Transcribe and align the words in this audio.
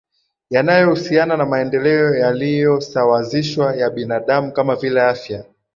yanayohusiana 0.49 1.37
na 1.37 1.45
maendeleo 1.45 2.15
yaliyosawazishwa 2.15 3.75
ya 3.75 3.89
binadamu 3.89 4.51
kama 4.51 4.75
vile 4.75 5.01
afya 5.01 5.45